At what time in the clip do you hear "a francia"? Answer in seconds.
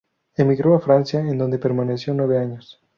0.73-1.19